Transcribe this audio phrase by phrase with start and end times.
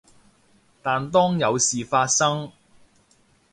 [0.81, 2.51] 但當有事發生